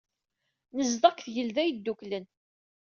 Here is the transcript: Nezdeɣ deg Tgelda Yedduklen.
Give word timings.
Nezdeɣ 0.75 1.13
deg 1.15 1.23
Tgelda 1.25 1.63
Yedduklen. 1.63 2.25